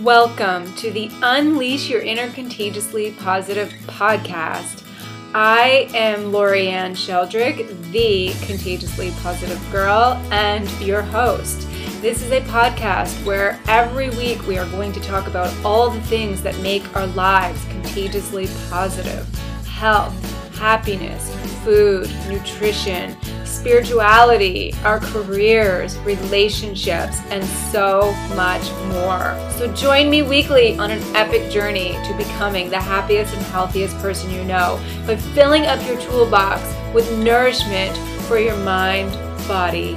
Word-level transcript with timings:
Welcome 0.00 0.74
to 0.74 0.90
the 0.90 1.08
Unleash 1.22 1.88
Your 1.88 2.00
Inner 2.00 2.28
Contagiously 2.32 3.12
Positive 3.12 3.72
podcast. 3.86 4.84
I 5.32 5.88
am 5.94 6.32
Lorianne 6.32 6.96
Sheldrick, 6.96 7.92
the 7.92 8.32
contagiously 8.44 9.12
positive 9.22 9.60
girl, 9.70 10.20
and 10.32 10.68
your 10.80 11.00
host. 11.00 11.68
This 12.00 12.24
is 12.24 12.32
a 12.32 12.40
podcast 12.40 13.24
where 13.24 13.60
every 13.68 14.10
week 14.10 14.44
we 14.48 14.58
are 14.58 14.68
going 14.70 14.92
to 14.94 15.00
talk 15.00 15.28
about 15.28 15.54
all 15.64 15.90
the 15.90 16.02
things 16.02 16.42
that 16.42 16.58
make 16.58 16.96
our 16.96 17.06
lives 17.06 17.64
contagiously 17.66 18.48
positive 18.68 19.28
health, 19.64 20.43
happiness, 20.64 21.28
food, 21.62 22.10
nutrition, 22.26 23.14
spirituality, 23.44 24.72
our 24.82 24.98
careers, 24.98 25.98
relationships, 25.98 27.20
and 27.28 27.44
so 27.44 28.14
much 28.34 28.72
more. 28.86 29.36
So 29.58 29.70
join 29.74 30.08
me 30.08 30.22
weekly 30.22 30.74
on 30.78 30.90
an 30.90 31.02
epic 31.14 31.50
journey 31.50 31.92
to 32.06 32.14
becoming 32.16 32.70
the 32.70 32.80
happiest 32.80 33.34
and 33.34 33.44
healthiest 33.44 33.94
person 33.98 34.30
you 34.30 34.42
know 34.42 34.80
by 35.06 35.16
filling 35.16 35.66
up 35.66 35.86
your 35.86 36.00
toolbox 36.00 36.62
with 36.94 37.12
nourishment 37.18 37.94
for 38.22 38.38
your 38.38 38.56
mind, 38.56 39.12
body, 39.46 39.96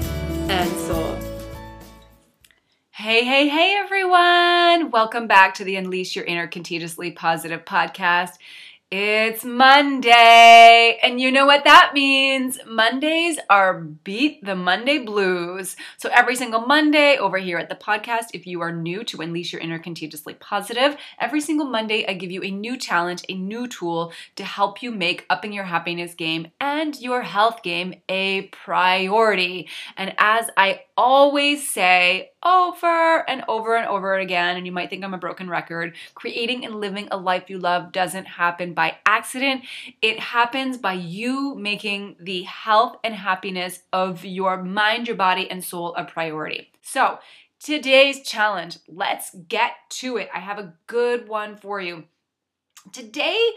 and 0.49 0.69
soul. 0.79 1.17
Hey, 2.91 3.23
hey, 3.23 3.47
hey, 3.47 3.77
everyone! 3.77 4.91
Welcome 4.91 5.27
back 5.27 5.53
to 5.53 5.63
the 5.63 5.77
Unleash 5.77 6.13
Your 6.17 6.25
Inner 6.25 6.47
Contagiously 6.47 7.11
Positive 7.11 7.63
podcast. 7.63 8.31
It's 8.89 9.43
Monday, 9.43 10.97
and 11.03 11.19
you 11.19 11.29
know 11.29 11.45
what 11.45 11.65
that 11.65 11.91
means. 11.93 12.57
Mondays 12.65 13.37
are 13.49 13.81
beat 13.81 14.45
the 14.45 14.55
Monday 14.55 14.97
blues. 14.99 15.75
So 15.97 16.09
every 16.13 16.37
single 16.37 16.61
Monday 16.61 17.17
over 17.17 17.37
here 17.37 17.57
at 17.57 17.67
the 17.67 17.75
podcast, 17.75 18.27
if 18.33 18.47
you 18.47 18.61
are 18.61 18.71
new 18.71 19.03
to 19.03 19.19
Unleash 19.19 19.51
Your 19.51 19.61
Inner 19.61 19.77
Contagiously 19.77 20.35
Positive, 20.35 20.95
every 21.19 21.41
single 21.41 21.65
Monday 21.67 22.05
I 22.07 22.13
give 22.13 22.31
you 22.31 22.41
a 22.43 22.49
new 22.49 22.77
challenge, 22.77 23.25
a 23.27 23.33
new 23.33 23.67
tool 23.67 24.13
to 24.37 24.45
help 24.45 24.81
you 24.81 24.91
make 24.91 25.25
upping 25.29 25.51
your 25.51 25.65
happiness 25.65 26.13
game 26.13 26.47
and 26.61 26.97
your 26.97 27.23
health 27.23 27.63
game 27.63 27.95
a 28.07 28.43
priority. 28.43 29.67
And 29.97 30.15
as 30.17 30.49
I 30.55 30.83
always 30.95 31.69
say 31.69 32.31
over 32.41 33.29
and 33.29 33.43
over 33.47 33.75
and 33.75 33.87
over 33.87 34.15
again, 34.15 34.55
and 34.55 34.65
you 34.65 34.71
might 34.71 34.89
think 34.89 35.03
I'm 35.03 35.13
a 35.13 35.17
broken 35.17 35.49
record, 35.49 35.95
creating 36.15 36.63
and 36.63 36.79
living 36.79 37.09
a 37.11 37.17
life 37.17 37.49
you 37.49 37.59
love 37.59 37.91
doesn't 37.91 38.25
happen 38.25 38.73
by 38.77 38.95
accident. 39.07 39.63
It 40.03 40.19
happens 40.19 40.77
by 40.77 40.93
you 40.93 41.55
making 41.55 42.15
the 42.19 42.43
health 42.43 42.97
and 43.03 43.15
happiness 43.15 43.79
of 43.91 44.23
your 44.23 44.63
mind, 44.63 45.07
your 45.07 45.17
body, 45.17 45.49
and 45.49 45.63
soul 45.63 45.95
a 45.95 46.05
priority. 46.05 46.71
So, 46.83 47.17
today's 47.59 48.21
challenge, 48.21 48.77
let's 48.87 49.35
get 49.49 49.71
to 50.01 50.17
it. 50.17 50.29
I 50.31 50.39
have 50.39 50.59
a 50.59 50.75
good 50.85 51.27
one 51.27 51.57
for 51.57 51.81
you. 51.81 52.03
Today 52.93 53.49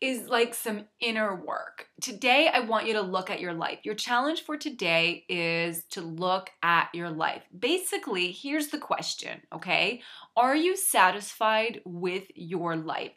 is 0.00 0.28
like 0.28 0.54
some 0.54 0.84
inner 1.00 1.34
work. 1.34 1.88
Today, 2.02 2.50
I 2.52 2.60
want 2.60 2.86
you 2.86 2.92
to 2.92 3.00
look 3.00 3.30
at 3.30 3.40
your 3.40 3.54
life. 3.54 3.78
Your 3.82 3.94
challenge 3.94 4.42
for 4.42 4.58
today 4.58 5.24
is 5.28 5.84
to 5.90 6.02
look 6.02 6.50
at 6.62 6.90
your 6.92 7.10
life. 7.10 7.42
Basically, 7.58 8.30
here's 8.30 8.68
the 8.68 8.78
question, 8.78 9.40
okay? 9.52 10.02
Are 10.36 10.54
you 10.54 10.76
satisfied 10.76 11.80
with 11.86 12.24
your 12.34 12.76
life? 12.76 13.12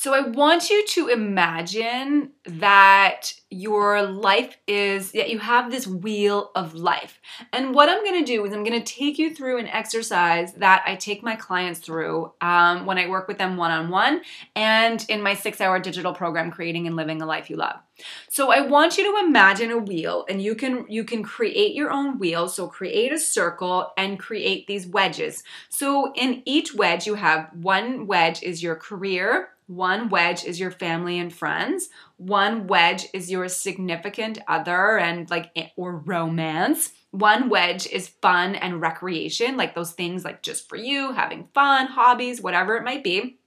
So 0.00 0.14
I 0.14 0.20
want 0.20 0.70
you 0.70 0.86
to 0.86 1.08
imagine 1.08 2.30
that 2.44 3.32
your 3.50 4.00
life 4.02 4.56
is 4.68 5.10
that 5.10 5.28
you 5.28 5.40
have 5.40 5.72
this 5.72 5.88
wheel 5.88 6.52
of 6.54 6.74
life. 6.74 7.18
And 7.52 7.74
what 7.74 7.88
I'm 7.88 8.04
to 8.04 8.24
do 8.24 8.44
is 8.44 8.52
I'm 8.52 8.62
to 8.64 8.80
take 8.80 9.18
you 9.18 9.34
through 9.34 9.58
an 9.58 9.66
exercise 9.66 10.52
that 10.52 10.84
I 10.86 10.94
take 10.94 11.24
my 11.24 11.34
clients 11.34 11.80
through 11.80 12.32
um, 12.40 12.86
when 12.86 12.96
I 12.96 13.08
work 13.08 13.26
with 13.26 13.38
them 13.38 13.56
one 13.56 13.72
on 13.72 13.90
one 13.90 14.20
and 14.54 15.04
in 15.08 15.20
my 15.20 15.34
six 15.34 15.60
hour 15.60 15.80
digital 15.80 16.14
program, 16.14 16.52
Creating 16.52 16.86
and 16.86 16.94
Living 16.94 17.20
a 17.20 17.26
Life 17.26 17.50
You 17.50 17.56
Love. 17.56 17.80
So 18.28 18.52
I 18.52 18.60
want 18.60 18.98
you 18.98 19.02
to 19.02 19.26
imagine 19.26 19.72
a 19.72 19.78
wheel 19.78 20.26
and 20.28 20.40
you 20.40 20.54
can 20.54 20.86
you 20.88 21.02
can 21.02 21.24
create 21.24 21.74
your 21.74 21.90
own 21.90 22.20
wheel. 22.20 22.46
So 22.46 22.68
create 22.68 23.12
a 23.12 23.18
circle 23.18 23.90
and 23.96 24.16
create 24.16 24.68
these 24.68 24.86
wedges. 24.86 25.42
So 25.70 26.12
in 26.14 26.44
each 26.44 26.72
wedge 26.72 27.04
you 27.04 27.14
have 27.16 27.50
one 27.52 28.06
wedge 28.06 28.44
is 28.44 28.62
your 28.62 28.76
career, 28.76 29.48
one 29.68 30.08
wedge 30.08 30.44
is 30.44 30.58
your 30.58 30.70
family 30.70 31.18
and 31.18 31.32
friends. 31.32 31.90
One 32.16 32.66
wedge 32.66 33.06
is 33.12 33.30
your 33.30 33.48
significant 33.48 34.38
other 34.48 34.98
and 34.98 35.28
like 35.28 35.52
or 35.76 35.98
romance. 35.98 36.90
One 37.10 37.50
wedge 37.50 37.86
is 37.86 38.08
fun 38.08 38.54
and 38.54 38.80
recreation, 38.80 39.58
like 39.58 39.74
those 39.74 39.92
things 39.92 40.24
like 40.24 40.42
just 40.42 40.70
for 40.70 40.76
you, 40.76 41.12
having 41.12 41.48
fun, 41.52 41.86
hobbies, 41.86 42.40
whatever 42.40 42.76
it 42.76 42.82
might 42.82 43.04
be. 43.04 43.38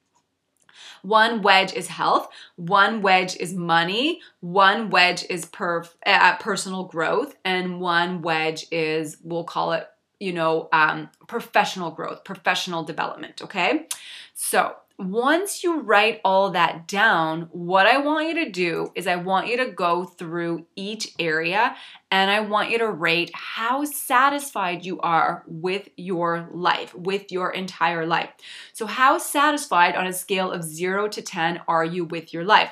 One 1.02 1.42
wedge 1.42 1.74
is 1.74 1.88
health, 1.88 2.30
one 2.56 3.02
wedge 3.02 3.36
is 3.38 3.54
money, 3.54 4.22
one 4.42 4.92
wedge 4.92 5.26
is 5.28 5.48
perf- 5.48 5.96
uh, 6.06 6.38
personal 6.38 6.84
growth, 6.84 7.36
and 7.44 7.82
one 7.82 8.22
wedge 8.22 8.68
is, 8.72 9.18
we'll 9.24 9.44
call 9.44 9.72
it, 9.74 9.88
you 10.20 10.34
know, 10.34 10.70
um, 10.72 11.10
professional 11.28 11.90
growth, 11.90 12.24
professional 12.24 12.84
development, 12.84 13.42
okay? 13.42 13.88
So 14.36 14.76
once 15.10 15.64
you 15.64 15.82
write 15.82 16.22
all 16.24 16.52
that 16.52 16.88
down, 16.88 17.50
what 17.52 17.88
I 17.88 17.98
want 17.98 18.28
you 18.28 18.46
to 18.46 18.52
do 18.52 18.92
is 18.96 19.08
I 19.08 19.16
want 19.16 19.48
you 19.48 19.58
to 19.58 19.72
go 19.72 20.06
through 20.06 20.68
each 20.76 21.14
area 21.18 21.76
and 22.12 22.30
I 22.30 22.42
want 22.42 22.70
you 22.70 22.78
to 22.80 22.90
rate 22.90 23.32
how 23.34 23.84
satisfied 23.86 24.86
you 24.86 25.00
are 25.00 25.44
with 25.48 25.90
your 25.98 26.48
life, 26.52 26.94
with 26.94 27.32
your 27.32 27.52
entire 27.52 28.06
life. 28.06 28.30
So, 28.74 28.86
how 28.86 29.18
satisfied 29.18 29.96
on 29.96 30.08
a 30.08 30.14
scale 30.14 30.52
of 30.52 30.64
0 30.64 31.08
to 31.10 31.22
10 31.22 31.62
are 31.68 31.86
you 31.86 32.06
with 32.06 32.34
your 32.34 32.44
life? 32.44 32.72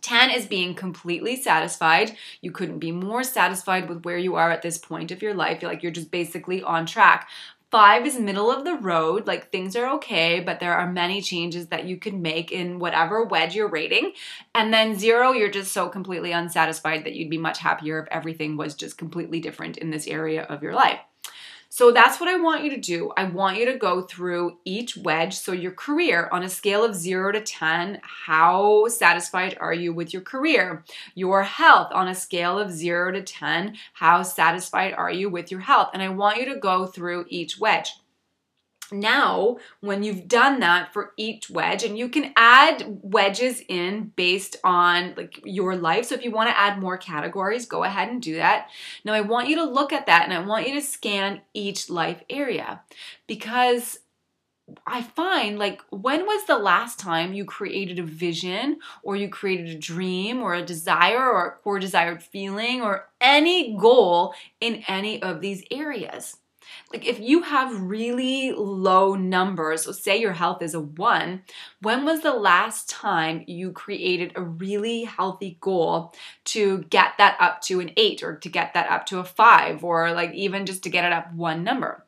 10 0.00 0.30
is 0.30 0.46
being 0.46 0.74
completely 0.74 1.36
satisfied. 1.36 2.16
You 2.40 2.52
couldn't 2.52 2.78
be 2.78 2.92
more 2.92 3.24
satisfied 3.24 3.88
with 3.88 4.04
where 4.04 4.18
you 4.18 4.36
are 4.36 4.50
at 4.50 4.62
this 4.62 4.78
point 4.78 5.10
of 5.10 5.20
your 5.20 5.34
life. 5.34 5.60
You're 5.60 5.70
like 5.70 5.82
you're 5.82 5.92
just 5.92 6.10
basically 6.10 6.62
on 6.62 6.86
track. 6.86 7.28
Five 7.70 8.04
is 8.04 8.18
middle 8.18 8.50
of 8.50 8.64
the 8.64 8.74
road, 8.74 9.28
like 9.28 9.52
things 9.52 9.76
are 9.76 9.94
okay, 9.94 10.40
but 10.40 10.58
there 10.58 10.74
are 10.74 10.90
many 10.90 11.22
changes 11.22 11.68
that 11.68 11.84
you 11.84 11.98
could 11.98 12.14
make 12.14 12.50
in 12.50 12.80
whatever 12.80 13.24
wedge 13.24 13.54
you're 13.54 13.68
rating. 13.68 14.12
And 14.56 14.74
then 14.74 14.98
zero, 14.98 15.30
you're 15.30 15.50
just 15.50 15.72
so 15.72 15.88
completely 15.88 16.32
unsatisfied 16.32 17.04
that 17.04 17.14
you'd 17.14 17.30
be 17.30 17.38
much 17.38 17.58
happier 17.58 18.00
if 18.00 18.08
everything 18.10 18.56
was 18.56 18.74
just 18.74 18.98
completely 18.98 19.38
different 19.38 19.78
in 19.78 19.90
this 19.90 20.08
area 20.08 20.42
of 20.42 20.64
your 20.64 20.74
life. 20.74 20.98
So 21.72 21.92
that's 21.92 22.18
what 22.18 22.28
I 22.28 22.34
want 22.34 22.64
you 22.64 22.70
to 22.70 22.76
do. 22.76 23.12
I 23.16 23.24
want 23.24 23.56
you 23.56 23.64
to 23.66 23.78
go 23.78 24.02
through 24.02 24.58
each 24.64 24.96
wedge. 24.96 25.34
So, 25.34 25.52
your 25.52 25.70
career 25.70 26.28
on 26.32 26.42
a 26.42 26.48
scale 26.48 26.84
of 26.84 26.96
zero 26.96 27.30
to 27.30 27.40
10, 27.40 28.00
how 28.02 28.88
satisfied 28.88 29.56
are 29.60 29.72
you 29.72 29.92
with 29.92 30.12
your 30.12 30.22
career? 30.22 30.84
Your 31.14 31.44
health 31.44 31.92
on 31.92 32.08
a 32.08 32.14
scale 32.14 32.58
of 32.58 32.72
zero 32.72 33.12
to 33.12 33.22
10, 33.22 33.76
how 33.92 34.24
satisfied 34.24 34.94
are 34.94 35.12
you 35.12 35.30
with 35.30 35.52
your 35.52 35.60
health? 35.60 35.90
And 35.94 36.02
I 36.02 36.08
want 36.08 36.38
you 36.38 36.52
to 36.52 36.58
go 36.58 36.86
through 36.86 37.26
each 37.28 37.60
wedge. 37.60 37.99
Now, 38.92 39.58
when 39.80 40.02
you've 40.02 40.26
done 40.26 40.60
that 40.60 40.92
for 40.92 41.12
each 41.16 41.48
wedge, 41.48 41.84
and 41.84 41.96
you 41.96 42.08
can 42.08 42.32
add 42.36 42.84
wedges 43.02 43.62
in 43.68 44.12
based 44.16 44.56
on 44.64 45.14
like 45.16 45.40
your 45.44 45.76
life. 45.76 46.06
So 46.06 46.14
if 46.14 46.24
you 46.24 46.30
want 46.30 46.50
to 46.50 46.58
add 46.58 46.80
more 46.80 46.98
categories, 46.98 47.66
go 47.66 47.84
ahead 47.84 48.08
and 48.08 48.20
do 48.20 48.36
that. 48.36 48.68
Now 49.04 49.12
I 49.12 49.20
want 49.20 49.48
you 49.48 49.56
to 49.56 49.64
look 49.64 49.92
at 49.92 50.06
that 50.06 50.24
and 50.24 50.32
I 50.32 50.44
want 50.44 50.66
you 50.68 50.74
to 50.74 50.86
scan 50.86 51.40
each 51.54 51.88
life 51.88 52.22
area 52.28 52.82
because 53.26 54.00
I 54.86 55.02
find 55.02 55.58
like 55.58 55.82
when 55.90 56.26
was 56.26 56.46
the 56.46 56.58
last 56.58 56.98
time 56.98 57.32
you 57.32 57.44
created 57.44 57.98
a 57.98 58.04
vision 58.04 58.78
or 59.02 59.16
you 59.16 59.28
created 59.28 59.68
a 59.68 59.78
dream 59.78 60.42
or 60.42 60.54
a 60.54 60.64
desire 60.64 61.30
or 61.30 61.46
a 61.46 61.52
core 61.52 61.78
desired 61.78 62.22
feeling 62.22 62.82
or 62.82 63.08
any 63.20 63.76
goal 63.76 64.34
in 64.60 64.84
any 64.86 65.22
of 65.22 65.40
these 65.40 65.64
areas? 65.70 66.36
Like 66.92 67.06
if 67.06 67.20
you 67.20 67.42
have 67.42 67.82
really 67.82 68.52
low 68.52 69.14
numbers, 69.14 69.82
so 69.82 69.92
say 69.92 70.20
your 70.20 70.32
health 70.32 70.62
is 70.62 70.74
a 70.74 70.80
one, 70.80 71.42
when 71.80 72.04
was 72.04 72.20
the 72.20 72.34
last 72.34 72.88
time 72.88 73.44
you 73.46 73.72
created 73.72 74.32
a 74.34 74.42
really 74.42 75.04
healthy 75.04 75.58
goal 75.60 76.14
to 76.46 76.78
get 76.90 77.12
that 77.18 77.36
up 77.40 77.62
to 77.62 77.80
an 77.80 77.92
eight 77.96 78.22
or 78.22 78.36
to 78.36 78.48
get 78.48 78.74
that 78.74 78.90
up 78.90 79.06
to 79.06 79.18
a 79.18 79.24
five 79.24 79.84
or 79.84 80.12
like 80.12 80.32
even 80.34 80.66
just 80.66 80.82
to 80.82 80.90
get 80.90 81.04
it 81.04 81.12
up 81.12 81.32
one 81.34 81.64
number? 81.64 82.04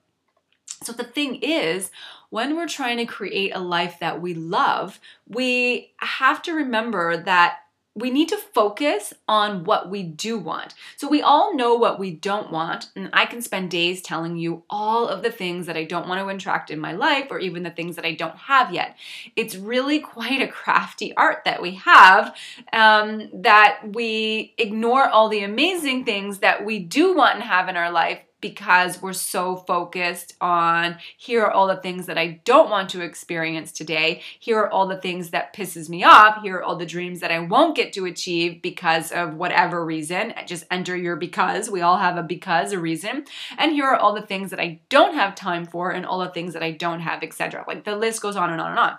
So 0.82 0.92
the 0.92 1.04
thing 1.04 1.36
is, 1.42 1.90
when 2.30 2.56
we're 2.56 2.68
trying 2.68 2.96
to 2.96 3.04
create 3.04 3.52
a 3.54 3.60
life 3.60 3.98
that 4.00 4.20
we 4.20 4.34
love, 4.34 4.98
we 5.28 5.92
have 5.98 6.42
to 6.42 6.54
remember 6.54 7.16
that 7.16 7.58
we 7.94 8.10
need 8.10 8.28
to 8.30 8.38
focus 8.38 9.12
on 9.28 9.64
what 9.64 9.90
we 9.90 10.02
do 10.02 10.38
want. 10.38 10.74
So 10.96 11.08
we 11.08 11.20
all 11.20 11.54
know 11.54 11.74
what 11.74 11.98
we 11.98 12.10
don't 12.10 12.50
want, 12.50 12.88
and 12.96 13.10
I 13.12 13.26
can 13.26 13.42
spend 13.42 13.70
days 13.70 14.00
telling 14.00 14.36
you 14.36 14.62
all 14.70 15.06
of 15.08 15.22
the 15.22 15.30
things 15.30 15.66
that 15.66 15.76
I 15.76 15.84
don't 15.84 16.08
want 16.08 16.20
to 16.20 16.34
attract 16.34 16.70
in 16.70 16.80
my 16.80 16.92
life 16.92 17.26
or 17.30 17.38
even 17.38 17.62
the 17.62 17.70
things 17.70 17.96
that 17.96 18.06
I 18.06 18.14
don't 18.14 18.36
have 18.36 18.72
yet. 18.72 18.96
It's 19.36 19.56
really 19.56 19.98
quite 20.12 20.40
a 20.40 20.48
crafty 20.48 21.14
art 21.16 21.42
that 21.44 21.60
we 21.60 21.72
have 21.74 22.34
um, 22.72 23.28
that 23.34 23.80
we 23.92 24.54
ignore 24.56 25.06
all 25.06 25.28
the 25.28 25.44
amazing 25.44 26.04
things 26.04 26.38
that 26.38 26.64
we 26.64 26.78
do 26.78 27.14
want 27.14 27.34
and 27.34 27.44
have 27.44 27.68
in 27.68 27.76
our 27.76 27.90
life 27.90 28.20
because 28.42 29.00
we're 29.00 29.14
so 29.14 29.56
focused 29.56 30.34
on 30.40 30.98
here 31.16 31.44
are 31.44 31.50
all 31.50 31.66
the 31.66 31.76
things 31.76 32.04
that 32.06 32.18
I 32.18 32.40
don't 32.44 32.68
want 32.68 32.90
to 32.90 33.00
experience 33.00 33.72
today. 33.72 34.20
Here 34.38 34.58
are 34.58 34.70
all 34.70 34.86
the 34.86 35.00
things 35.00 35.30
that 35.30 35.54
pisses 35.54 35.88
me 35.88 36.04
off. 36.04 36.42
Here 36.42 36.56
are 36.56 36.62
all 36.62 36.76
the 36.76 36.84
dreams 36.84 37.20
that 37.20 37.30
I 37.30 37.38
won't 37.38 37.76
get 37.76 37.94
to 37.94 38.04
achieve 38.04 38.60
because 38.60 39.12
of 39.12 39.34
whatever 39.34 39.82
reason. 39.82 40.34
Just 40.46 40.64
enter 40.70 40.94
your 40.94 41.16
because. 41.16 41.70
We 41.70 41.80
all 41.80 41.98
have 41.98 42.18
a 42.18 42.22
because, 42.22 42.72
a 42.72 42.78
reason. 42.78 43.24
And 43.56 43.72
here 43.72 43.86
are 43.86 43.96
all 43.96 44.14
the 44.14 44.26
things 44.26 44.50
that 44.50 44.60
I 44.60 44.80
don't 44.90 45.14
have 45.14 45.34
time 45.34 45.64
for 45.64 45.92
and 45.92 46.04
all 46.04 46.18
the 46.18 46.28
things 46.28 46.52
that 46.52 46.62
I 46.62 46.72
don't 46.72 47.00
have, 47.00 47.22
etc. 47.22 47.64
Like 47.66 47.84
the 47.84 47.96
list 47.96 48.20
goes 48.20 48.36
on 48.36 48.50
and 48.50 48.60
on 48.60 48.70
and 48.72 48.78
on. 48.78 48.96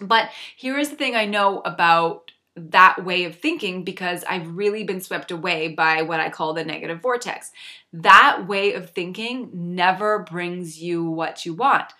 But 0.00 0.30
here 0.56 0.78
is 0.78 0.90
the 0.90 0.96
thing 0.96 1.14
I 1.14 1.26
know 1.26 1.60
about 1.60 2.29
that 2.56 3.04
way 3.04 3.24
of 3.24 3.36
thinking 3.36 3.84
because 3.84 4.24
I've 4.28 4.56
really 4.56 4.84
been 4.84 5.00
swept 5.00 5.30
away 5.30 5.68
by 5.68 6.02
what 6.02 6.20
I 6.20 6.30
call 6.30 6.52
the 6.52 6.64
negative 6.64 7.00
vortex. 7.00 7.52
That 7.92 8.46
way 8.48 8.74
of 8.74 8.90
thinking 8.90 9.50
never 9.52 10.20
brings 10.20 10.82
you 10.82 11.04
what 11.04 11.46
you 11.46 11.54
want. 11.54 11.92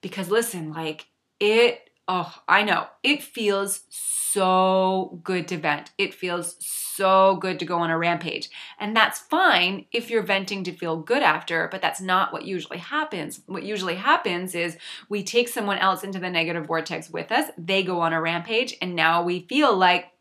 Because 0.00 0.30
listen, 0.30 0.72
like 0.72 1.06
it, 1.40 1.85
oh, 2.08 2.34
I 2.48 2.62
know, 2.62 2.86
it 3.02 3.22
feels 3.22 3.80
so 3.90 5.18
good 5.24 5.48
to 5.48 5.56
vent. 5.56 5.92
It 5.98 6.14
feels 6.14 6.56
so 6.60 7.36
good 7.36 7.58
to 7.58 7.64
go 7.64 7.78
on 7.78 7.90
a 7.90 7.98
rampage. 7.98 8.50
And 8.78 8.94
that's 8.94 9.18
fine 9.18 9.86
if 9.92 10.10
you're 10.10 10.22
venting 10.22 10.62
to 10.64 10.72
feel 10.72 10.96
good 10.96 11.22
after, 11.22 11.68
but 11.70 11.82
that's 11.82 12.00
not 12.00 12.32
what 12.32 12.44
usually 12.44 12.78
happens. 12.78 13.40
What 13.46 13.62
usually 13.62 13.96
happens 13.96 14.54
is 14.54 14.76
we 15.08 15.22
take 15.22 15.48
someone 15.48 15.78
else 15.78 16.04
into 16.04 16.18
the 16.18 16.30
negative 16.30 16.66
vortex 16.66 17.10
with 17.10 17.32
us, 17.32 17.50
they 17.56 17.82
go 17.82 18.00
on 18.00 18.12
a 18.12 18.20
rampage, 18.20 18.76
and 18.80 18.94
now 18.94 19.22
we 19.22 19.46
feel 19.48 19.76
like 19.76 20.12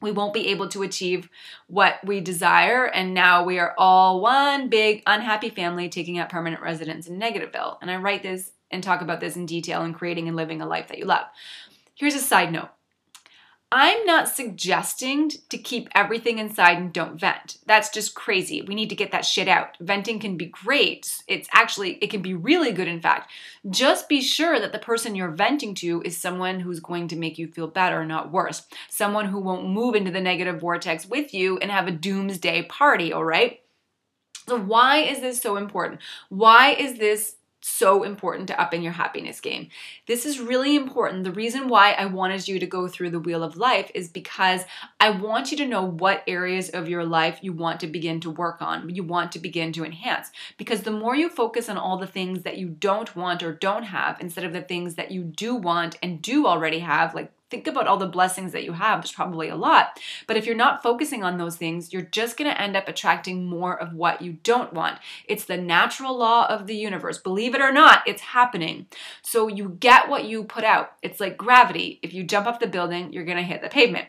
we 0.00 0.12
won't 0.12 0.32
be 0.32 0.48
able 0.48 0.68
to 0.68 0.82
achieve 0.82 1.28
what 1.66 1.98
we 2.04 2.20
desire. 2.20 2.86
And 2.86 3.12
now 3.12 3.44
we 3.44 3.58
are 3.58 3.74
all 3.76 4.20
one 4.22 4.70
big 4.70 5.02
unhappy 5.06 5.50
family 5.50 5.90
taking 5.90 6.18
up 6.18 6.30
permanent 6.30 6.62
residence 6.62 7.06
in 7.06 7.20
Negativeville. 7.20 7.76
And 7.82 7.90
I 7.90 7.96
write 7.96 8.22
this 8.22 8.52
and 8.70 8.82
talk 8.82 9.00
about 9.00 9.20
this 9.20 9.36
in 9.36 9.46
detail 9.46 9.82
in 9.82 9.94
creating 9.94 10.28
and 10.28 10.36
living 10.36 10.60
a 10.60 10.66
life 10.66 10.88
that 10.88 10.98
you 10.98 11.04
love. 11.04 11.26
Here's 11.94 12.14
a 12.14 12.20
side 12.20 12.52
note 12.52 12.68
I'm 13.72 14.04
not 14.04 14.28
suggesting 14.28 15.30
to 15.48 15.56
keep 15.56 15.88
everything 15.94 16.38
inside 16.38 16.78
and 16.78 16.92
don't 16.92 17.20
vent. 17.20 17.58
That's 17.66 17.88
just 17.88 18.16
crazy. 18.16 18.62
We 18.62 18.74
need 18.74 18.88
to 18.88 18.96
get 18.96 19.12
that 19.12 19.24
shit 19.24 19.46
out. 19.46 19.76
Venting 19.78 20.18
can 20.18 20.36
be 20.36 20.46
great. 20.46 21.22
It's 21.28 21.48
actually, 21.52 21.92
it 22.02 22.10
can 22.10 22.20
be 22.20 22.34
really 22.34 22.72
good, 22.72 22.88
in 22.88 23.00
fact. 23.00 23.30
Just 23.68 24.08
be 24.08 24.22
sure 24.22 24.58
that 24.58 24.72
the 24.72 24.80
person 24.80 25.14
you're 25.14 25.30
venting 25.30 25.76
to 25.76 26.02
is 26.04 26.18
someone 26.18 26.58
who's 26.58 26.80
going 26.80 27.06
to 27.08 27.16
make 27.16 27.38
you 27.38 27.46
feel 27.46 27.68
better, 27.68 28.04
not 28.04 28.32
worse. 28.32 28.66
Someone 28.88 29.26
who 29.26 29.38
won't 29.38 29.68
move 29.68 29.94
into 29.94 30.10
the 30.10 30.20
negative 30.20 30.60
vortex 30.60 31.06
with 31.06 31.32
you 31.32 31.58
and 31.58 31.70
have 31.70 31.86
a 31.86 31.92
doomsday 31.92 32.64
party, 32.64 33.12
all 33.12 33.24
right? 33.24 33.60
So, 34.48 34.58
why 34.58 34.98
is 34.98 35.20
this 35.20 35.40
so 35.40 35.56
important? 35.56 36.00
Why 36.28 36.72
is 36.72 36.98
this 36.98 37.36
so 37.60 38.02
important 38.02 38.48
to 38.48 38.60
up 38.60 38.72
in 38.72 38.82
your 38.82 38.92
happiness 38.92 39.40
game. 39.40 39.68
This 40.06 40.24
is 40.24 40.40
really 40.40 40.76
important. 40.76 41.24
The 41.24 41.32
reason 41.32 41.68
why 41.68 41.92
I 41.92 42.06
wanted 42.06 42.48
you 42.48 42.58
to 42.58 42.66
go 42.66 42.88
through 42.88 43.10
the 43.10 43.20
wheel 43.20 43.42
of 43.42 43.56
life 43.56 43.90
is 43.94 44.08
because 44.08 44.64
I 44.98 45.10
want 45.10 45.50
you 45.50 45.56
to 45.58 45.66
know 45.66 45.82
what 45.82 46.24
areas 46.26 46.70
of 46.70 46.88
your 46.88 47.04
life 47.04 47.38
you 47.42 47.52
want 47.52 47.80
to 47.80 47.86
begin 47.86 48.20
to 48.20 48.30
work 48.30 48.62
on, 48.62 48.88
you 48.94 49.02
want 49.02 49.32
to 49.32 49.38
begin 49.38 49.72
to 49.74 49.84
enhance. 49.84 50.30
Because 50.56 50.82
the 50.82 50.90
more 50.90 51.14
you 51.14 51.28
focus 51.28 51.68
on 51.68 51.76
all 51.76 51.98
the 51.98 52.06
things 52.06 52.42
that 52.42 52.58
you 52.58 52.68
don't 52.68 53.14
want 53.14 53.42
or 53.42 53.52
don't 53.52 53.84
have 53.84 54.20
instead 54.20 54.44
of 54.44 54.52
the 54.52 54.62
things 54.62 54.94
that 54.94 55.10
you 55.10 55.22
do 55.22 55.54
want 55.54 55.98
and 56.02 56.22
do 56.22 56.46
already 56.46 56.80
have, 56.80 57.14
like 57.14 57.32
think 57.50 57.66
about 57.66 57.86
all 57.86 57.96
the 57.96 58.06
blessings 58.06 58.52
that 58.52 58.64
you 58.64 58.72
have. 58.72 59.00
There's 59.00 59.12
probably 59.12 59.48
a 59.48 59.56
lot. 59.56 59.98
But 60.26 60.36
if 60.36 60.46
you're 60.46 60.54
not 60.54 60.82
focusing 60.82 61.22
on 61.24 61.38
those 61.38 61.56
things, 61.56 61.92
you're 61.92 62.02
just 62.02 62.36
going 62.36 62.50
to 62.50 62.60
end 62.60 62.76
up 62.76 62.88
attracting 62.88 63.46
more 63.46 63.80
of 63.80 63.92
what 63.92 64.22
you 64.22 64.34
don't 64.42 64.72
want. 64.72 64.98
It's 65.26 65.44
the 65.44 65.56
natural 65.56 66.16
law 66.16 66.46
of 66.46 66.66
the 66.66 66.76
universe. 66.76 67.18
Believe 67.18 67.54
it 67.54 67.60
or 67.60 67.72
not, 67.72 68.02
it's 68.06 68.22
happening. 68.22 68.86
So 69.22 69.48
you 69.48 69.76
get 69.80 70.08
what 70.08 70.24
you 70.24 70.44
put 70.44 70.64
out. 70.64 70.92
It's 71.02 71.20
like 71.20 71.36
gravity. 71.36 71.98
If 72.02 72.14
you 72.14 72.24
jump 72.24 72.46
off 72.46 72.60
the 72.60 72.66
building, 72.66 73.12
you're 73.12 73.24
going 73.24 73.36
to 73.36 73.42
hit 73.42 73.62
the 73.62 73.68
pavement. 73.68 74.06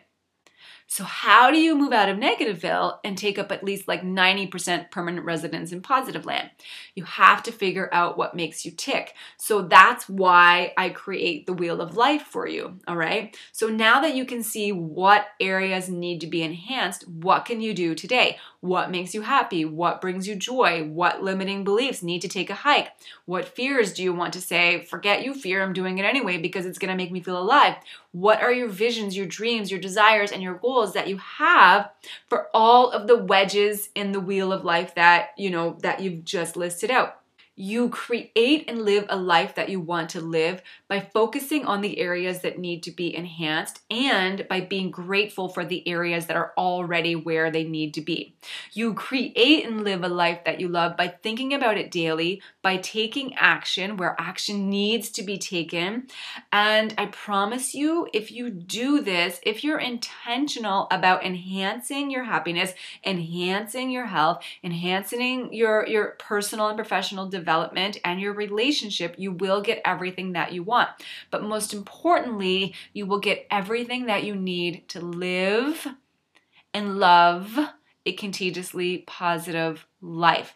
So, 0.91 1.05
how 1.05 1.51
do 1.51 1.57
you 1.57 1.73
move 1.73 1.93
out 1.93 2.09
of 2.09 2.17
Negativeville 2.17 2.97
and 3.05 3.17
take 3.17 3.39
up 3.39 3.49
at 3.49 3.63
least 3.63 3.88
like 3.88 4.01
90% 4.01 4.91
permanent 4.91 5.25
residence 5.25 5.71
in 5.71 5.81
positive 5.81 6.25
land? 6.25 6.49
You 6.95 7.05
have 7.05 7.41
to 7.43 7.51
figure 7.53 7.88
out 7.93 8.17
what 8.17 8.35
makes 8.35 8.65
you 8.65 8.71
tick. 8.71 9.13
So, 9.38 9.61
that's 9.61 10.09
why 10.09 10.73
I 10.77 10.89
create 10.89 11.45
the 11.45 11.53
wheel 11.53 11.79
of 11.79 11.95
life 11.95 12.23
for 12.23 12.45
you. 12.45 12.77
All 12.89 12.97
right. 12.97 13.38
So, 13.53 13.69
now 13.69 14.01
that 14.01 14.15
you 14.15 14.25
can 14.25 14.43
see 14.43 14.73
what 14.73 15.27
areas 15.39 15.88
need 15.88 16.19
to 16.19 16.27
be 16.27 16.43
enhanced, 16.43 17.07
what 17.07 17.45
can 17.45 17.61
you 17.61 17.73
do 17.73 17.95
today? 17.95 18.38
What 18.62 18.92
makes 18.92 19.16
you 19.16 19.24
happy? 19.24 19.66
What 19.66 20.02
brings 20.02 20.28
you 20.28 20.36
joy? 20.36 20.84
What 20.84 21.24
limiting 21.24 21.63
beliefs 21.63 22.04
need 22.04 22.22
to 22.22 22.28
take 22.28 22.52
a 22.52 22.56
hike? 22.56 22.90
What 23.25 23.48
fears 23.48 23.92
do 23.92 24.04
you 24.04 24.13
want 24.13 24.34
to 24.34 24.42
say, 24.42 24.84
forget 24.84 25.24
you 25.24 25.34
fear, 25.34 25.63
I'm 25.63 25.74
doing 25.74 25.98
it 25.98 26.06
anyway 26.06 26.38
because 26.38 26.68
it's 26.68 26.78
going 26.78 26.92
to 26.92 26.96
make 26.96 27.12
me 27.12 27.22
feel 27.22 27.42
alive? 27.42 27.75
What 28.12 28.42
are 28.42 28.54
your 28.54 28.69
visions, 28.69 29.18
your 29.18 29.25
dreams, 29.25 29.72
your 29.72 29.80
desires, 29.80 30.31
and 30.31 30.44
your 30.44 30.56
goals 30.56 30.94
that 30.94 31.08
you 31.08 31.18
have 31.18 31.90
for 32.28 32.50
all 32.54 32.92
of 32.92 33.08
the 33.08 33.18
wedges 33.18 33.90
in 33.96 34.12
the 34.12 34.19
wheel 34.19 34.54
of 34.54 34.63
life 34.63 34.94
that, 34.94 35.31
you 35.38 35.50
know, 35.50 35.78
that 35.81 36.00
you've 36.00 36.24
just 36.24 36.56
listed 36.56 36.92
out? 36.92 37.20
You 37.63 37.90
create 37.90 38.66
and 38.68 38.81
live 38.81 39.06
a 39.08 39.16
life 39.16 39.54
that 39.54 39.69
you 39.69 39.80
want 39.80 40.10
to 40.10 40.19
live 40.19 40.63
by 40.88 41.00
focusing 41.00 41.63
on 41.63 41.81
the 41.81 42.00
areas 42.00 42.42
that 42.42 42.58
need 42.58 42.81
to 42.81 42.92
be 42.92 43.16
enhanced 43.16 43.81
and 43.92 44.48
by 44.48 44.62
being 44.62 44.90
grateful 44.90 45.48
for 45.48 45.63
the 45.63 45.88
areas 45.88 46.25
that 46.25 46.36
are 46.36 46.54
already 46.58 47.16
where 47.16 47.52
they 47.52 47.63
need 47.63 47.94
to 47.94 48.02
be. 48.02 48.34
You 48.74 48.96
create 48.96 49.63
and 49.63 49.84
live 49.84 50.04
a 50.04 50.08
life 50.08 50.44
that 50.44 50.60
you 50.60 50.69
love 50.69 50.98
by 50.98 51.10
thinking 51.10 51.54
about 51.54 51.78
it 51.78 51.92
daily, 51.92 52.42
by 52.63 52.78
taking 52.78 53.36
action 53.36 53.96
where 53.96 54.16
action 54.18 54.68
needs 54.68 55.12
to 55.12 55.22
be 55.22 55.38
taken. 55.38 56.08
And 56.52 56.96
I 56.98 57.06
promise 57.06 57.75
you, 57.75 58.08
if 58.12 58.31
you 58.31 58.50
do 58.50 59.02
this, 59.02 59.40
if 59.44 59.63
you're 59.63 59.78
intentional 59.78 60.88
about 60.90 61.24
enhancing 61.24 62.10
your 62.10 62.24
happiness, 62.24 62.74
enhancing 63.06 63.92
your 63.92 64.08
health, 64.08 64.44
enhancing 64.63 65.54
your, 65.54 65.86
your 65.86 66.16
personal 66.18 66.69
and 66.69 66.75
professional 66.75 67.28
development, 67.28 67.50
development 67.51 68.00
and 68.06 68.21
your 68.21 68.33
relationship, 68.33 69.15
you 69.18 69.31
will 69.31 69.62
get 69.62 69.81
everything 69.83 70.31
that 70.31 70.53
you 70.53 70.63
want. 70.63 70.89
But 71.30 71.44
most 71.44 71.74
importantly, 71.74 72.74
you 72.94 73.06
will 73.06 73.19
get 73.19 73.45
everything 73.51 74.06
that 74.06 74.24
you 74.24 74.36
need 74.36 74.88
to 74.89 75.01
live 75.01 75.88
and 76.74 76.98
love 76.98 77.59
a 78.06 78.13
contagiously 78.13 79.00
positive 79.00 79.86
life. 80.01 80.53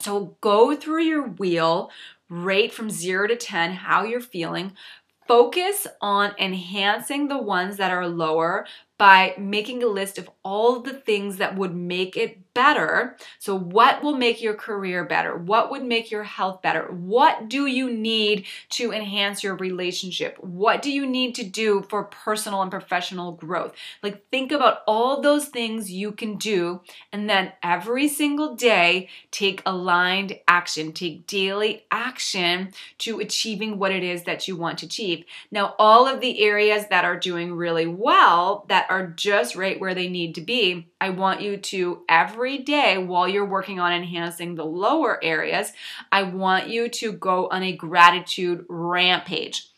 So 0.00 0.36
go 0.40 0.76
through 0.76 1.02
your 1.02 1.26
wheel, 1.26 1.90
rate 2.28 2.72
from 2.72 2.88
zero 2.88 3.26
to 3.26 3.36
10 3.36 3.72
how 3.72 4.04
you're 4.04 4.20
feeling. 4.20 4.72
Focus 5.26 5.88
on 6.00 6.34
enhancing 6.38 7.26
the 7.26 7.42
ones 7.42 7.78
that 7.78 7.90
are 7.90 8.06
lower 8.06 8.64
by 8.96 9.34
making 9.36 9.82
a 9.82 9.88
list 9.88 10.18
of 10.18 10.30
all 10.44 10.78
the 10.78 10.94
things 10.94 11.38
that 11.38 11.56
would 11.56 11.74
make 11.74 12.16
it 12.16 12.38
better. 12.56 13.16
So, 13.38 13.54
what 13.54 14.02
will 14.02 14.16
make 14.16 14.40
your 14.40 14.54
career 14.54 15.04
better? 15.04 15.36
What 15.36 15.70
would 15.70 15.84
make 15.84 16.10
your 16.10 16.22
health 16.22 16.62
better? 16.62 16.84
What 16.90 17.50
do 17.50 17.66
you 17.66 17.92
need 17.92 18.46
to 18.70 18.92
enhance 18.92 19.44
your 19.44 19.56
relationship? 19.56 20.38
What 20.40 20.80
do 20.80 20.90
you 20.90 21.06
need 21.06 21.34
to 21.34 21.44
do 21.44 21.84
for 21.90 22.04
personal 22.04 22.62
and 22.62 22.70
professional 22.70 23.32
growth? 23.32 23.74
Like, 24.02 24.28
think 24.30 24.52
about 24.52 24.78
all 24.86 25.20
those 25.20 25.48
things 25.48 25.90
you 25.90 26.12
can 26.12 26.38
do, 26.38 26.80
and 27.12 27.28
then 27.28 27.52
every 27.62 28.08
single 28.08 28.56
day, 28.56 29.10
take 29.30 29.60
aligned 29.66 30.38
action, 30.48 30.92
take 30.92 31.26
daily 31.26 31.84
action 31.90 32.72
to 32.98 33.20
achieving 33.20 33.78
what 33.78 33.92
it 33.92 34.02
is 34.02 34.24
that 34.24 34.48
you 34.48 34.56
want 34.56 34.78
to 34.78 34.86
achieve. 34.86 35.26
Now, 35.50 35.74
all 35.78 36.06
of 36.06 36.22
the 36.22 36.40
areas 36.42 36.86
that 36.88 37.04
are 37.04 37.18
doing 37.18 37.54
really 37.54 37.86
well, 37.86 38.64
that 38.68 38.86
are 38.88 39.08
just 39.08 39.56
right 39.56 39.78
where 39.78 39.94
they 39.94 40.08
need 40.08 40.34
to 40.36 40.40
be, 40.40 40.88
I 40.98 41.10
want 41.10 41.42
you 41.42 41.58
to 41.58 42.02
every 42.08 42.45
day 42.58 42.98
while 42.98 43.28
you're 43.28 43.44
working 43.44 43.80
on 43.80 43.92
enhancing 43.92 44.54
the 44.54 44.64
lower 44.64 45.22
areas, 45.22 45.72
I 46.12 46.22
want 46.22 46.68
you 46.68 46.88
to 46.88 47.12
go 47.12 47.48
on 47.48 47.62
a 47.62 47.76
gratitude 47.76 48.64
rampage. 48.68 49.70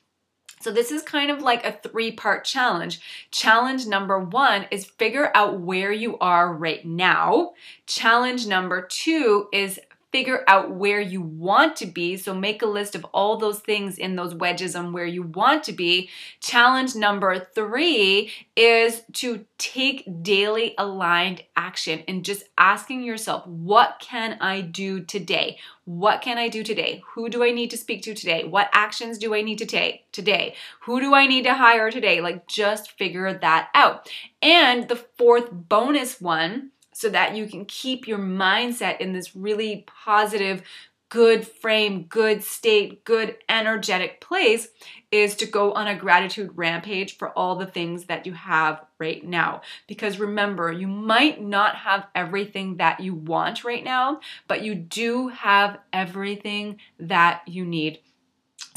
So, 0.61 0.73
this 0.73 0.91
is 0.91 1.03
kind 1.03 1.31
of 1.31 1.41
like 1.41 1.65
a 1.65 1.73
three 1.73 2.11
part 2.11 2.45
challenge. 2.45 3.01
Challenge 3.31 3.87
number 3.87 4.19
one 4.19 4.67
is 4.71 4.85
figure 4.85 5.31
out 5.35 5.61
where 5.61 5.93
you 5.93 6.19
are 6.19 6.53
right 6.53 6.85
now. 6.85 7.53
Challenge 7.87 8.47
number 8.47 8.83
two 8.83 9.49
is 9.53 9.81
figure 10.11 10.43
out 10.49 10.71
where 10.71 11.01
you 11.01 11.21
want 11.21 11.77
to 11.77 11.87
be. 11.87 12.17
So 12.17 12.35
make 12.35 12.63
a 12.63 12.67
list 12.67 12.95
of 12.95 13.05
all 13.13 13.37
those 13.37 13.61
things 13.61 13.99
in 13.99 14.17
those 14.17 14.35
wedges 14.35 14.75
on 14.75 14.93
where 14.93 15.07
you 15.07 15.23
want 15.23 15.65
to 15.65 15.73
be. 15.73 16.09
Challenge 16.41 16.95
number 16.95 17.39
three 17.39 18.33
is 18.57 19.03
to 19.15 19.45
take 19.59 20.23
daily 20.23 20.75
aligned 20.79 21.43
action 21.57 22.05
and 22.09 22.25
just 22.25 22.45
asking 22.57 23.03
yourself, 23.03 23.47
what 23.47 23.99
can 24.01 24.39
I 24.41 24.63
do 24.63 25.01
today? 25.01 25.59
What 25.85 26.23
can 26.23 26.39
I 26.39 26.49
do 26.49 26.63
today? 26.63 27.03
Who 27.15 27.29
do 27.29 27.45
I 27.45 27.51
need 27.51 27.71
to 27.71 27.77
speak 27.77 28.03
to 28.03 28.15
today? 28.15 28.45
What 28.45 28.71
actions 28.73 29.19
do 29.19 29.35
I 29.35 29.43
need 29.43 29.59
to 29.59 29.67
take 29.67 30.11
today? 30.13 30.55
Who 30.83 31.01
do 31.01 31.15
I 31.15 31.27
need 31.27 31.45
to 31.45 31.55
hire 31.55 31.91
today? 31.91 32.21
Like 32.21 32.47
just 32.47 32.93
figure 32.93 33.39
that 33.39 33.69
out. 33.75 34.11
And 34.41 34.89
the 34.89 34.97
fourth 34.97 35.51
bonus 35.51 36.21
one 36.21 36.71
so 36.99 37.09
that 37.09 37.37
you 37.37 37.47
can 37.47 37.65
keep 37.65 38.09
your 38.09 38.19
mindset 38.19 38.99
in 38.99 39.13
this 39.13 39.37
really 39.37 39.85
positive, 39.87 40.65
good 41.11 41.47
frame, 41.47 42.03
good 42.09 42.43
state, 42.43 43.05
good 43.05 43.37
energetic 43.49 44.21
place 44.21 44.67
is 45.13 45.37
to 45.37 45.47
go 45.47 45.71
on 45.75 45.87
a 45.87 45.95
gratitude 45.95 46.51
rampage 46.57 47.17
for 47.17 47.31
all 47.39 47.55
the 47.55 47.67
things 47.67 48.07
that 48.07 48.27
you 48.27 48.33
have 48.33 48.85
right 48.99 49.25
now. 49.25 49.61
Because 49.87 50.19
remember, 50.19 50.73
you 50.73 50.89
might 50.89 51.41
not 51.41 51.77
have 51.77 52.09
everything 52.17 52.79
that 52.79 52.99
you 52.99 53.15
want 53.15 53.63
right 53.63 53.85
now, 53.85 54.19
but 54.49 54.63
you 54.63 54.75
do 54.75 55.29
have 55.29 55.79
everything 55.93 56.81
that 56.99 57.43
you 57.47 57.65
need. 57.65 58.01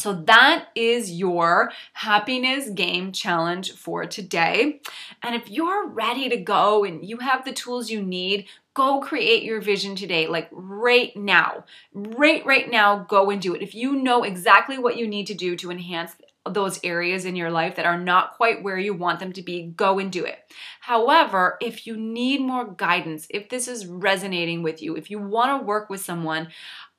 So 0.01 0.13
that 0.13 0.69
is 0.73 1.11
your 1.11 1.71
happiness 1.93 2.69
game 2.69 3.11
challenge 3.11 3.73
for 3.73 4.07
today. 4.07 4.81
And 5.21 5.35
if 5.35 5.47
you're 5.47 5.87
ready 5.87 6.27
to 6.27 6.37
go 6.37 6.83
and 6.83 7.07
you 7.07 7.17
have 7.17 7.45
the 7.45 7.53
tools 7.53 7.91
you 7.91 8.01
need, 8.01 8.47
go 8.73 8.99
create 8.99 9.43
your 9.43 9.61
vision 9.61 9.95
today, 9.95 10.25
like 10.25 10.49
right 10.51 11.15
now. 11.15 11.65
Right, 11.93 12.43
right 12.47 12.69
now, 12.69 13.05
go 13.07 13.29
and 13.29 13.39
do 13.39 13.53
it. 13.53 13.61
If 13.61 13.75
you 13.75 13.93
know 13.93 14.23
exactly 14.23 14.79
what 14.79 14.97
you 14.97 15.07
need 15.07 15.27
to 15.27 15.35
do 15.35 15.55
to 15.57 15.69
enhance 15.69 16.15
those 16.49 16.79
areas 16.83 17.25
in 17.25 17.35
your 17.35 17.51
life 17.51 17.75
that 17.75 17.85
are 17.85 17.99
not 17.99 18.33
quite 18.33 18.63
where 18.63 18.79
you 18.79 18.95
want 18.95 19.19
them 19.19 19.31
to 19.33 19.43
be, 19.43 19.61
go 19.61 19.99
and 19.99 20.11
do 20.11 20.25
it. 20.25 20.39
However, 20.79 21.57
if 21.61 21.85
you 21.85 21.95
need 21.95 22.41
more 22.41 22.65
guidance, 22.65 23.27
if 23.29 23.49
this 23.49 23.67
is 23.67 23.85
resonating 23.85 24.63
with 24.63 24.81
you, 24.81 24.95
if 24.95 25.11
you 25.11 25.19
want 25.19 25.61
to 25.61 25.65
work 25.65 25.91
with 25.91 26.01
someone, 26.01 26.47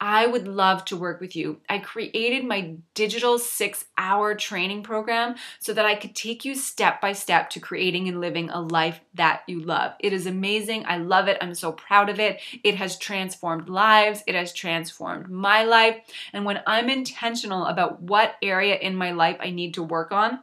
I 0.05 0.27
would 0.27 0.49
love 0.49 0.85
to 0.87 0.97
work 0.97 1.21
with 1.21 1.37
you. 1.37 1.61
I 1.69 1.79
created 1.79 2.45
my 2.45 2.75
digital 2.93 3.39
six 3.39 3.85
hour 3.97 4.35
training 4.35 4.83
program 4.83 5.37
so 5.61 5.73
that 5.73 5.87
I 5.87 5.95
could 5.95 6.17
take 6.17 6.45
you 6.45 6.57
step 6.57 7.01
by 7.01 7.13
step 7.13 7.51
to 7.51 7.61
creating 7.61 8.09
and 8.09 8.21
living 8.21 8.51
a 8.51 8.61
life 8.61 8.99
that 9.15 9.43
you 9.47 9.61
love. 9.61 9.93
It 10.01 10.13
is 10.13 10.27
amazing. 10.27 10.87
I 10.87 10.97
love 10.97 11.29
it. 11.29 11.39
I'm 11.41 11.55
so 11.55 11.71
proud 11.71 12.09
of 12.09 12.19
it. 12.19 12.41
It 12.65 12.75
has 12.75 12.99
transformed 12.99 13.69
lives, 13.69 14.25
it 14.27 14.35
has 14.35 14.53
transformed 14.53 15.31
my 15.31 15.63
life. 15.63 15.99
And 16.33 16.45
when 16.45 16.63
I'm 16.67 16.91
intentional 16.91 17.67
about 17.67 18.03
what 18.03 18.35
area 18.43 18.75
in 18.75 18.97
my 18.97 19.13
life 19.13 19.37
I 19.39 19.51
need 19.51 19.75
to 19.75 19.85
work 19.85 20.11
on, 20.11 20.41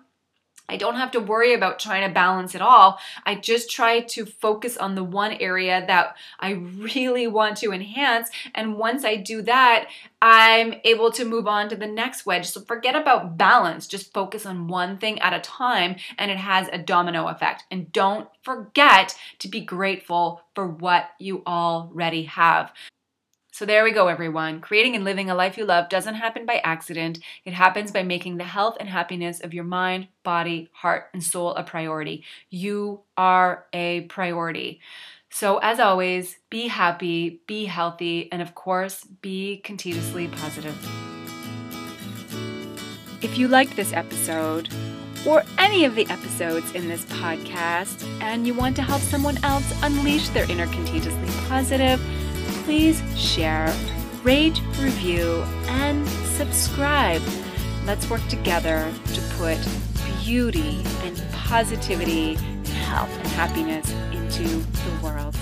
I 0.70 0.78
don't 0.78 0.96
have 0.96 1.12
to 1.12 1.20
worry 1.20 1.54
about 1.54 1.80
trying 1.80 2.08
to 2.08 2.14
balance 2.14 2.56
it 2.56 2.62
all. 2.62 3.00
I 3.26 3.36
just 3.36 3.70
try 3.70 4.02
to 4.02 4.26
focus 4.26 4.78
on 4.78 4.96
the 4.96 5.04
one 5.04 5.34
area 5.34 5.84
that 5.88 6.16
I 6.40 6.52
really 6.52 7.28
want 7.28 7.58
to 7.58 7.74
enhance. 7.74 8.30
And 8.56 8.78
once 8.78 9.04
I 9.04 9.16
do 9.16 9.42
that, 9.44 9.90
I'm 10.22 10.76
able 10.84 11.12
to 11.12 11.26
move 11.26 11.48
on 11.48 11.70
to 11.70 11.76
the 11.76 11.88
next 11.88 12.26
wedge. 12.26 12.48
So 12.50 12.62
forget 12.62 12.96
about 12.96 13.38
balance. 13.38 13.88
Just 13.88 14.14
focus 14.14 14.46
on 14.46 14.68
one 14.68 14.98
thing 14.98 15.20
at 15.20 15.34
a 15.34 15.40
time, 15.40 15.96
and 16.18 16.30
it 16.30 16.38
has 16.38 16.68
a 16.72 16.78
domino 16.78 17.28
effect. 17.28 17.64
And 17.72 17.92
don't 17.92 18.30
forget 18.44 19.18
to 19.40 19.48
be 19.48 19.62
grateful 19.62 20.42
for 20.56 20.68
what 20.68 21.10
you 21.20 21.42
already 21.48 22.24
have. 22.24 22.72
So 23.60 23.66
there 23.66 23.84
we 23.84 23.92
go, 23.92 24.08
everyone. 24.08 24.62
Creating 24.62 24.96
and 24.96 25.04
living 25.04 25.30
a 25.30 25.36
life 25.36 25.58
you 25.58 25.66
love 25.66 25.90
doesn't 25.90 26.16
happen 26.16 26.46
by 26.46 26.62
accident. 26.64 27.20
It 27.44 27.52
happens 27.52 27.92
by 27.92 28.04
making 28.04 28.38
the 28.38 28.46
health 28.46 28.78
and 28.80 28.88
happiness 28.88 29.42
of 29.42 29.54
your 29.54 29.66
mind, 29.66 30.08
body, 30.24 30.70
heart, 30.72 31.10
and 31.14 31.22
soul 31.22 31.54
a 31.56 31.64
priority. 31.64 32.24
You 32.50 33.02
are 33.18 33.66
a 33.74 34.04
priority. 34.04 34.80
So, 35.30 35.58
as 35.58 35.78
always, 35.78 36.38
be 36.50 36.70
happy, 36.70 37.42
be 37.48 37.66
healthy, 37.66 38.32
and 38.32 38.42
of 38.42 38.56
course, 38.56 39.04
be 39.22 39.58
contagiously 39.58 40.30
positive. 40.30 40.78
If 43.22 43.38
you 43.38 43.50
liked 43.50 43.76
this 43.76 43.92
episode, 43.92 44.70
or 45.28 45.44
any 45.58 45.84
of 45.84 45.96
the 45.96 46.08
episodes 46.10 46.72
in 46.72 46.88
this 46.88 47.04
podcast, 47.04 48.08
and 48.22 48.48
you 48.48 48.54
want 48.54 48.78
to 48.78 48.84
help 48.84 49.02
someone 49.02 49.38
else 49.44 49.70
unleash 49.84 50.30
their 50.30 50.50
inner 50.50 50.68
contagiously 50.68 51.28
positive, 51.50 52.00
please 52.70 53.02
share, 53.20 53.74
rate, 54.22 54.62
review, 54.78 55.44
and 55.70 56.08
subscribe. 56.38 57.20
Let's 57.88 58.08
work 58.12 58.22
together 58.28 58.94
to 59.16 59.22
put 59.40 59.58
beauty 60.24 60.84
and 61.02 61.20
positivity, 61.32 62.36
health 62.86 63.10
and 63.18 63.28
happiness 63.30 63.90
into 64.14 64.44
the 64.44 65.00
world. 65.04 65.36